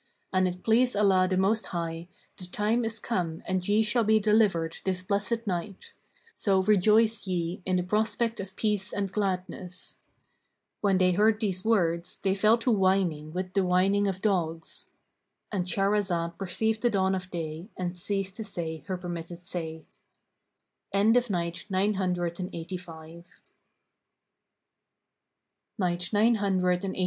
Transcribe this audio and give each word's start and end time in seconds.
An 0.33 0.47
it 0.47 0.63
please 0.63 0.95
Allah 0.95 1.27
the 1.29 1.37
Most 1.37 1.67
High, 1.67 2.07
the 2.35 2.47
time 2.47 2.83
is 2.85 2.99
come 2.99 3.43
and 3.45 3.67
ye 3.67 3.83
shall 3.83 4.03
be 4.03 4.19
delivered 4.19 4.77
this 4.83 5.03
blessed 5.03 5.45
night; 5.45 5.93
so 6.35 6.63
rejoice 6.63 7.27
ye 7.27 7.61
in 7.67 7.75
the 7.75 7.83
prospect 7.83 8.39
of 8.39 8.55
peace 8.55 8.91
and 8.91 9.11
gladness." 9.11 9.99
When 10.79 10.97
they 10.97 11.11
heard 11.11 11.39
these 11.39 11.63
words, 11.63 12.17
they 12.17 12.33
fell 12.33 12.57
to 12.57 12.71
whining 12.71 13.31
with 13.31 13.53
the 13.53 13.63
whining 13.63 14.07
of 14.07 14.23
dogs,—And 14.23 15.67
Shahrazad 15.67 16.35
perceived 16.39 16.81
the 16.81 16.89
dawn 16.89 17.13
of 17.13 17.29
day 17.29 17.69
and 17.77 17.95
ceased 17.95 18.35
to 18.37 18.43
say 18.43 18.79
her 18.87 18.97
permitted 18.97 19.43
say. 19.43 19.85